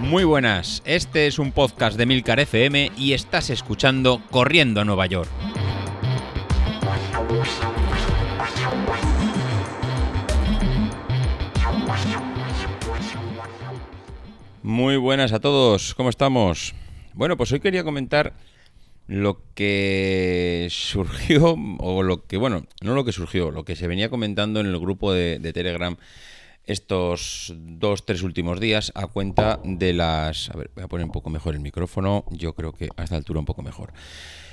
[0.00, 5.06] Muy buenas, este es un podcast de Milcar FM y estás escuchando Corriendo a Nueva
[5.06, 5.28] York.
[14.62, 16.74] Muy buenas a todos, ¿cómo estamos?
[17.14, 18.34] Bueno, pues hoy quería comentar
[19.08, 24.10] lo que surgió, o lo que, bueno, no lo que surgió, lo que se venía
[24.10, 25.96] comentando en el grupo de, Telegram
[26.68, 30.50] estos dos, tres últimos días a cuenta de las...
[30.50, 33.16] A ver, voy a poner un poco mejor el micrófono, yo creo que a esta
[33.16, 33.92] altura un poco mejor.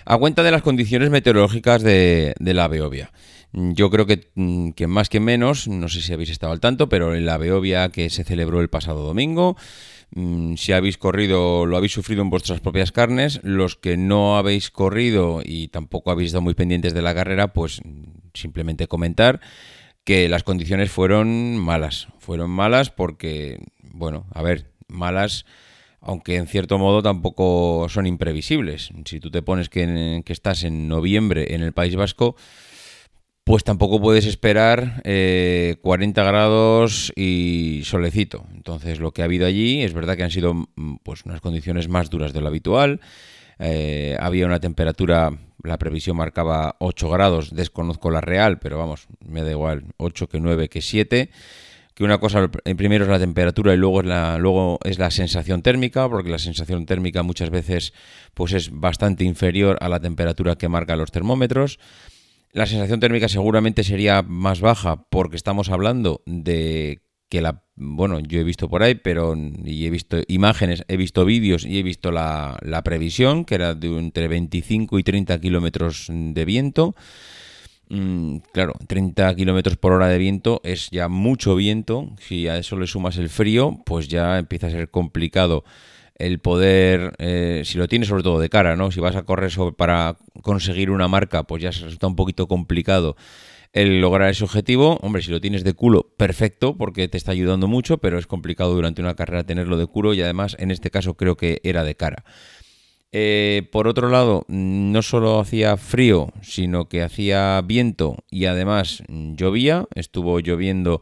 [0.05, 3.11] A cuenta de las condiciones meteorológicas de, la Beovia.
[3.53, 6.89] Yo creo que, mm, que, más que menos, no sé si habéis estado al tanto,
[6.89, 9.55] pero en la Beovia que se celebró el pasado domingo,
[10.11, 13.41] Mm, si habéis corrido, lo habéis sufrido en vuestras propias carnes.
[13.43, 17.81] Los que no habéis corrido y tampoco habéis estado muy pendientes de la carrera, pues
[18.33, 19.41] simplemente comentar
[20.05, 22.07] que las condiciones fueron malas.
[22.19, 25.45] Fueron malas porque, bueno, a ver, malas,
[25.99, 28.91] aunque en cierto modo tampoco son imprevisibles.
[29.05, 32.35] Si tú te pones que, que estás en noviembre en el País Vasco,
[33.43, 35.77] pues tampoco puedes esperar 40 eh,
[36.13, 38.45] grados y solecito.
[38.53, 41.87] Entonces lo que ha habido allí es verdad que han sido mm, pues, unas condiciones
[41.87, 43.01] más duras de lo habitual.
[43.59, 45.31] Eh, había una temperatura,
[45.63, 50.39] la previsión marcaba 8 grados, desconozco la real, pero vamos, me da igual, 8 que
[50.39, 51.29] 9 que 7
[51.95, 55.61] que una cosa primero es la temperatura y luego es la, luego es la sensación
[55.61, 57.93] térmica, porque la sensación térmica muchas veces
[58.33, 61.79] pues es bastante inferior a la temperatura que marcan los termómetros.
[62.51, 67.01] La sensación térmica seguramente sería más baja porque estamos hablando de
[67.35, 71.65] que la bueno, yo he visto por ahí, pero he visto imágenes, he visto vídeos
[71.65, 76.95] y he visto la, previsión, que era de entre 25 y 30 kilómetros de viento.
[77.89, 82.11] Mm, claro, 30 kilómetros por hora de viento es ya mucho viento.
[82.19, 85.65] Si a eso le sumas el frío, pues ya empieza a ser complicado
[86.17, 88.89] el poder, eh, si lo tienes sobre todo de cara, ¿no?
[88.89, 93.17] Si vas a correr para conseguir una marca, pues ya se resulta un poquito complicado
[93.75, 94.97] el lograr ese objetivo.
[95.01, 98.73] Hombre, si lo tienes de culo, perfecto, porque te está ayudando mucho, pero es complicado
[98.73, 101.95] durante una carrera tenerlo de culo y además en este caso creo que era de
[101.95, 102.23] cara.
[103.11, 109.87] Eh, por otro lado, no solo hacía frío, sino que hacía viento y además llovía,
[109.93, 111.01] estuvo lloviendo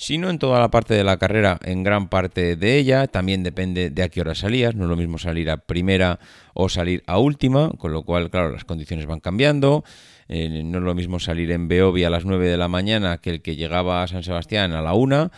[0.00, 3.06] sino en toda la parte de la carrera, en gran parte de ella.
[3.06, 6.18] También depende de a qué hora salías, no es lo mismo salir a primera
[6.54, 9.84] o salir a última, con lo cual, claro, las condiciones van cambiando.
[10.26, 13.28] Eh, no es lo mismo salir en Beovia a las 9 de la mañana que
[13.28, 15.30] el que llegaba a San Sebastián a la 1 mm,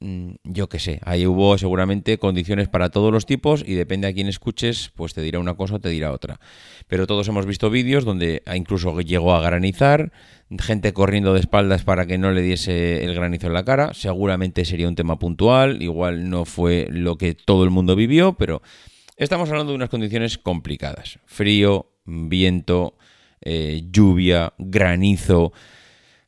[0.00, 4.26] yo qué sé, ahí hubo seguramente condiciones para todos los tipos y depende a quién
[4.26, 6.40] escuches, pues te dirá una cosa o te dirá otra.
[6.88, 10.12] Pero todos hemos visto vídeos donde incluso llegó a granizar,
[10.58, 13.94] gente corriendo de espaldas para que no le diese el granizo en la cara.
[13.94, 18.60] Seguramente sería un tema puntual, igual no fue lo que todo el mundo vivió, pero
[19.16, 21.20] estamos hablando de unas condiciones complicadas.
[21.26, 22.96] Frío, viento,
[23.40, 25.52] eh, lluvia, granizo.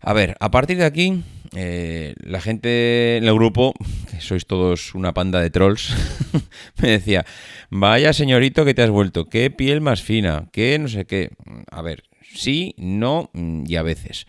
[0.01, 1.23] A ver, a partir de aquí,
[1.55, 3.75] eh, la gente en el grupo,
[4.11, 5.95] que sois todos una panda de trolls,
[6.83, 7.25] me decía,
[7.71, 11.31] vaya señorito que te has vuelto, qué piel más fina, qué no sé qué.
[11.71, 12.05] A ver,
[12.35, 14.27] sí, no y a veces.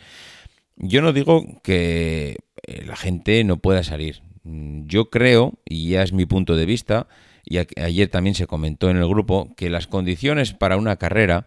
[0.75, 2.37] Yo no digo que
[2.67, 4.21] eh, la gente no pueda salir.
[4.43, 7.07] Mm, yo creo, y ya es mi punto de vista,
[7.43, 11.45] y ayer también se comentó en el grupo, que las condiciones para una carrera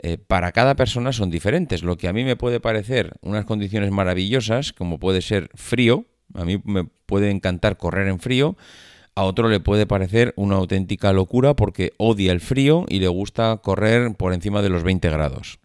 [0.00, 1.82] eh, para cada persona son diferentes.
[1.82, 6.44] Lo que a mí me puede parecer unas condiciones maravillosas, como puede ser frío, a
[6.44, 8.56] mí me puede encantar correr en frío,
[9.14, 13.56] a otro le puede parecer una auténtica locura porque odia el frío y le gusta
[13.56, 15.58] correr por encima de los 20 grados.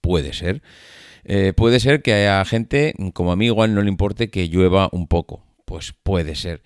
[0.00, 0.62] Puede ser.
[1.24, 4.88] Eh, puede ser que haya gente, como a mí igual no le importe que llueva
[4.92, 5.44] un poco.
[5.66, 6.62] Pues puede ser.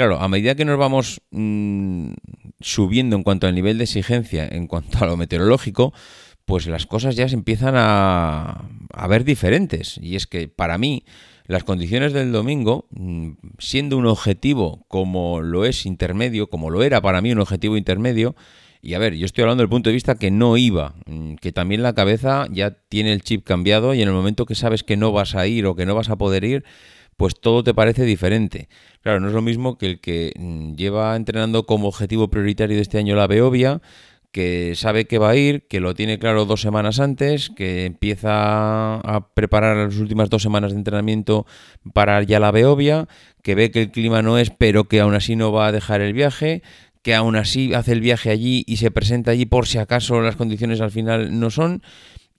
[0.00, 2.12] Claro, a medida que nos vamos mm,
[2.58, 5.92] subiendo en cuanto al nivel de exigencia, en cuanto a lo meteorológico,
[6.46, 9.98] pues las cosas ya se empiezan a, a ver diferentes.
[10.00, 11.04] Y es que para mí,
[11.44, 17.02] las condiciones del domingo, mm, siendo un objetivo como lo es intermedio, como lo era
[17.02, 18.34] para mí un objetivo intermedio,
[18.80, 21.52] y a ver, yo estoy hablando del punto de vista que no iba, mm, que
[21.52, 24.96] también la cabeza ya tiene el chip cambiado y en el momento que sabes que
[24.96, 26.64] no vas a ir o que no vas a poder ir,
[27.20, 28.70] pues todo te parece diferente.
[29.02, 32.82] Claro, no es lo mismo que el que mm, lleva entrenando como objetivo prioritario de
[32.82, 33.82] este año la Beovia,
[34.32, 38.94] que sabe que va a ir, que lo tiene claro dos semanas antes, que empieza
[38.94, 41.44] a preparar las últimas dos semanas de entrenamiento
[41.92, 43.06] para ya la Beovia,
[43.42, 46.00] que ve que el clima no es, pero que aún así no va a dejar
[46.00, 46.62] el viaje,
[47.02, 50.36] que aún así hace el viaje allí y se presenta allí por si acaso las
[50.36, 51.82] condiciones al final no son.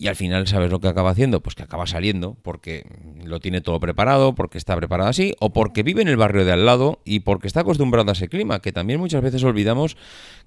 [0.02, 1.42] Y al final, ¿sabes lo que acaba haciendo?
[1.42, 2.88] Pues que acaba saliendo porque
[3.24, 6.52] lo tiene todo preparado, porque está preparado así, o porque vive en el barrio de
[6.52, 9.98] al lado y porque está acostumbrado a ese clima, que también muchas veces olvidamos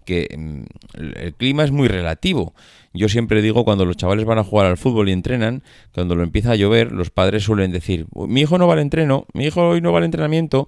[0.05, 0.63] que mm,
[0.99, 2.53] el clima es muy relativo.
[2.93, 5.63] Yo siempre digo cuando los chavales van a jugar al fútbol y entrenan,
[5.95, 9.25] cuando lo empieza a llover, los padres suelen decir, mi hijo no va al entreno,
[9.35, 10.67] mi hijo hoy no va al entrenamiento.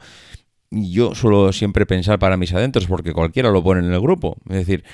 [0.71, 4.37] Y yo suelo siempre pensar para mis adentros, porque cualquiera lo pone en el grupo.
[4.49, 4.85] Es decir,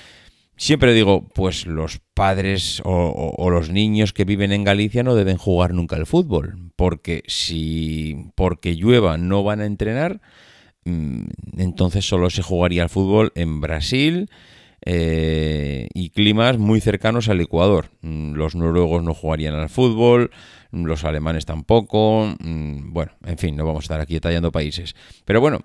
[0.56, 5.74] Siempre digo, pues los padres o, los niños que viven en Galicia no deben jugar
[5.74, 10.20] nunca al fútbol, porque si porque llueva no van a entrenar,
[10.84, 11.24] mm,
[11.56, 14.28] entonces solo se jugaría al fútbol en Brasil
[14.84, 17.90] eh, y climas muy cercanos al Ecuador.
[18.02, 20.30] Mm, los noruegos no jugarían al fútbol,
[20.70, 24.94] los alemanes tampoco, mm, bueno, en fin, no vamos a estar aquí detallando países.
[25.24, 25.60] Pero bueno,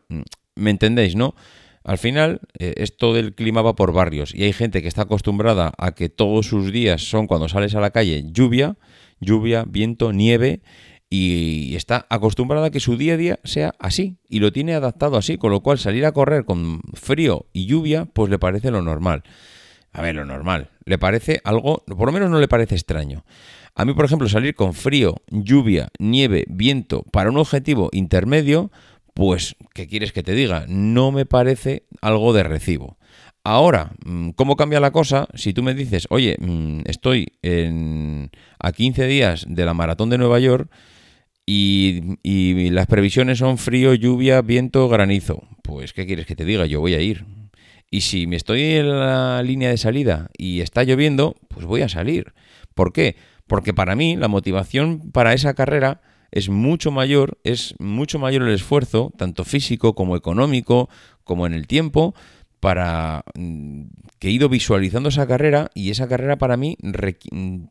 [0.56, 1.36] me entendéis, ¿no?
[1.84, 5.74] Al final, eh, esto del clima va por barrios y hay gente que está acostumbrada
[5.78, 8.78] a que todos sus días son cuando sales a la calle lluvia,
[9.20, 10.62] lluvia, viento, nieve
[11.10, 15.18] y está acostumbrada a que su día a día sea así y lo tiene adaptado
[15.18, 18.82] así, con lo cual salir a correr con frío y lluvia pues le parece lo
[18.82, 19.24] normal.
[19.94, 23.24] A ver, lo normal, le parece algo, por lo menos no le parece extraño.
[23.74, 28.72] A mí, por ejemplo, salir con frío, lluvia, nieve, viento para un objetivo intermedio,
[29.18, 30.66] pues, ¿qué quieres que te diga?
[30.68, 33.00] No me parece algo de recibo.
[33.44, 35.28] Ahora, mm, ¿cómo cambia la cosa?
[35.34, 38.30] Si tú me dices, oye, mm, estoy en,
[38.60, 40.70] a 15 días de la maratón de Nueva York
[41.48, 46.68] y, y, las previsiones son frío, lluvia, viento, granizo, pues ¿qué quieres que te diga?
[46.68, 47.26] Yo voy a ir.
[47.90, 51.90] Y si me estoy en la línea de salida y está lloviendo, pues voy a
[51.90, 52.34] salir.
[52.76, 53.16] ¿Por qué?
[53.48, 56.02] Porque para mí la motivación para esa carrera
[56.32, 60.90] es mucho mayor, es mucho mayor el esfuerzo, tanto físico como económico,
[61.24, 62.16] como en el tiempo,
[62.60, 63.84] para mm,
[64.20, 66.78] que he ido visualizando esa carrera y esa carrera para mí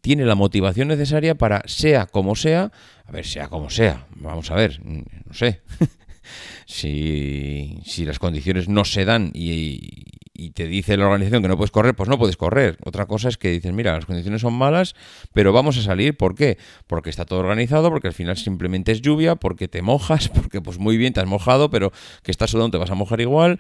[0.00, 2.70] tiene la motivación necesaria para, sea como sea,
[3.04, 5.62] a ver, sea como sea, vamos a ver, mm, no sé,
[6.66, 11.56] si, si las condiciones no se dan y, y te dice la organización que no
[11.56, 12.76] puedes correr, pues no puedes correr.
[12.84, 14.94] Otra cosa es que dices, mira, las condiciones son malas,
[15.32, 16.16] pero vamos a salir.
[16.16, 16.58] ¿Por qué?
[16.86, 20.78] Porque está todo organizado, porque al final simplemente es lluvia, porque te mojas, porque pues
[20.78, 21.92] muy bien te has mojado, pero
[22.22, 23.58] que estás sudando te vas a mojar igual.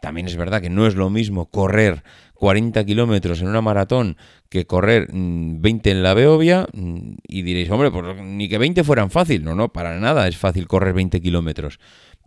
[0.00, 2.04] También es verdad que no es lo mismo correr
[2.34, 4.16] 40 kilómetros en una maratón
[4.48, 8.84] que correr 20 mm, en la Beovia mm, y diréis, hombre, pues ni que 20
[8.84, 9.42] fueran fácil.
[9.42, 11.80] No, no, para nada es fácil correr 20 kilómetros.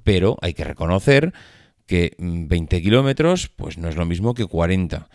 [0.04, 1.34] Pero hay que reconocer
[1.86, 5.08] que 20 mm, kilómetros pues no es lo mismo que 40.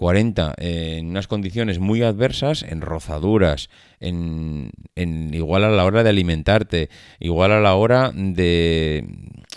[0.00, 3.68] 40 eh, en unas condiciones muy adversas, en rozaduras,
[4.00, 6.88] en, en, igual a la hora de alimentarte,
[7.18, 9.04] igual a la hora de,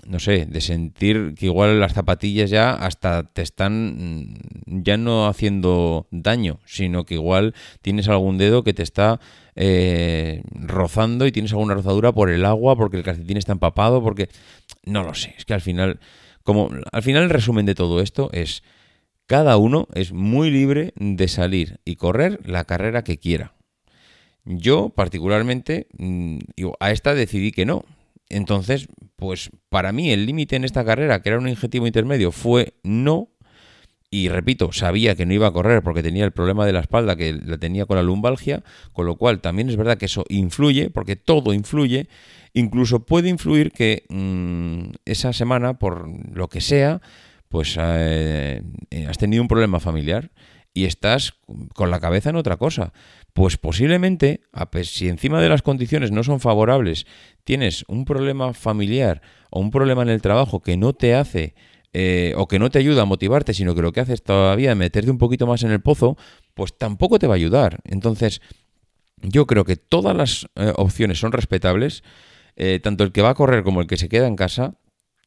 [0.06, 4.34] no sé, de sentir que igual las zapatillas ya hasta te están
[4.66, 9.22] mm, ya no haciendo daño, sino que igual tienes algún dedo que te está
[9.56, 14.28] eh, rozando y tienes alguna rozadura por el agua, porque el calcetín está empapado, porque
[14.84, 16.02] no lo sé, es que al final
[16.44, 18.64] como al final el resumen de todo esto es
[19.26, 23.54] cada uno es muy libre de salir y correr la carrera que quiera.
[24.46, 26.40] Yo particularmente mm,
[26.80, 27.86] a esta decidí que no.
[28.30, 32.74] Entonces, pues para mí el límite en esta carrera, que era un objetivo intermedio, fue
[32.84, 33.30] no.
[34.14, 37.16] Y repito, sabía que no iba a correr porque tenía el problema de la espalda
[37.16, 40.92] que la tenía con la lumbalgia, con lo cual también es verdad que eso influye,
[40.92, 42.08] porque todo influye.
[42.54, 47.02] Incluso puede influir que mm, esa semana, por lo que sea,
[47.50, 48.62] pues eh,
[48.92, 50.30] eh, has tenido un problema familiar
[50.76, 51.34] y estás
[51.74, 52.94] con la cabeza en otra cosa.
[53.34, 54.42] Pues posiblemente,
[54.84, 57.08] si encima de las condiciones no son favorables,
[57.46, 61.56] tienes un problema familiar o un problema en el trabajo que no te hace
[61.94, 64.78] eh, o que no te ayuda a motivarte, sino que lo que haces todavía es
[64.78, 66.18] meterte un poquito más en el pozo,
[66.54, 67.80] pues tampoco te va a ayudar.
[67.86, 68.42] Entonces,
[69.22, 72.04] yo creo que todas las opciones son respetables.
[72.56, 74.76] Eh, tanto el que va a correr como el que se queda en casa,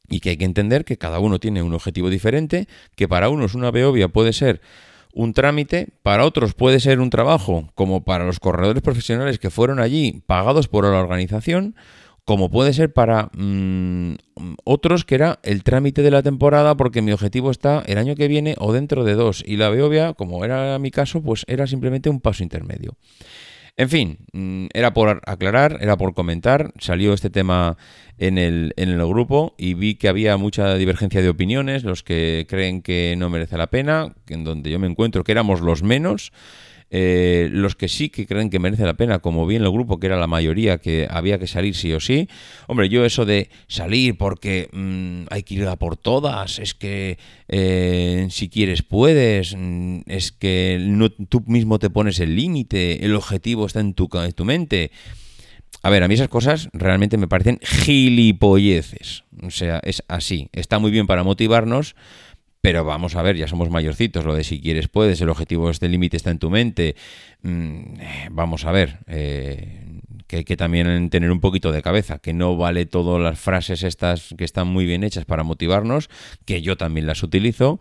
[0.09, 3.55] y que hay que entender que cada uno tiene un objetivo diferente, que para unos
[3.55, 4.61] una Beovia puede ser
[5.13, 9.79] un trámite, para otros puede ser un trabajo, como para los corredores profesionales que fueron
[9.79, 11.75] allí pagados por la organización,
[12.27, 14.15] como puede ser para mm,
[14.65, 18.27] otros que era el trámite de la temporada porque mi objetivo está el año que
[18.27, 22.09] viene o dentro de dos y la Beovia, como era mi caso, pues era simplemente
[22.09, 22.97] un paso intermedio.
[23.77, 27.77] En fin, mm, era por aclarar, era por comentar, salió este tema
[28.17, 32.45] en el, en el grupo y vi que había mucha divergencia de opiniones, los que
[32.49, 36.33] creen que no merece la pena, en donde yo me encuentro que éramos los menos.
[36.89, 40.07] Eh, los que sí que creen que merece la pena, como bien el grupo, que
[40.07, 42.29] era la mayoría, que había que salir sí o sí.
[42.67, 47.17] Hombre, yo eso de salir porque mm, hay que ir a por todas, es que
[47.49, 53.15] eh, si quieres puedes, mm, es que no, tú mismo te pones el límite, el
[53.15, 54.91] objetivo está en tu, en tu mente.
[55.83, 59.23] A ver, a mí esas cosas realmente me parecen gilipolleces.
[59.43, 60.49] O sea, es así.
[60.53, 61.95] Está muy bien para motivarnos,
[62.61, 65.89] pero vamos a ver, ya somos mayorcitos, lo de si quieres puedes, el objetivo este
[65.89, 66.95] límite está en tu mente.
[67.41, 72.19] Mm, eh, vamos a ver, eh, que hay que también tener un poquito de cabeza,
[72.19, 76.09] que no vale todas las frases estas que están muy bien hechas para motivarnos,
[76.45, 77.79] que yo también las utilizo,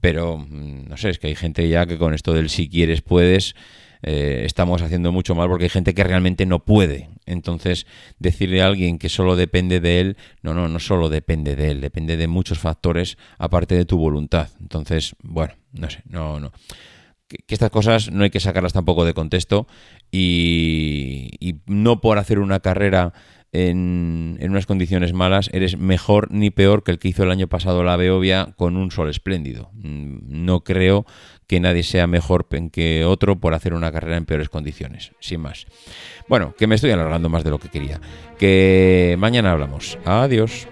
[0.00, 3.02] pero mm, no sé, es que hay gente ya que con esto del si quieres
[3.02, 3.54] puedes
[4.06, 7.08] eh, estamos haciendo mucho mal porque hay gente que realmente no puede.
[7.24, 7.86] Entonces,
[8.18, 11.80] decirle a alguien que solo depende de él, no, no, no solo depende de él,
[11.80, 14.50] depende de muchos factores aparte de tu voluntad.
[14.60, 16.52] Entonces, bueno, no sé, no, no.
[17.26, 19.66] Que, estas cosas no hay que sacarlas tampoco de contexto
[20.10, 23.14] y, y no por hacer una carrera
[23.54, 27.84] en, unas condiciones malas, eres mejor ni peor que el que hizo el año pasado
[27.84, 29.70] la Beovia con un sol espléndido.
[29.74, 31.06] Mm, no creo
[31.46, 35.66] que nadie sea mejor que otro por hacer una carrera en peores condiciones, sin más.
[36.28, 38.00] Bueno, que me estoy alargando más de lo que quería.
[38.38, 39.98] Que mañana hablamos.
[40.04, 40.66] Adiós.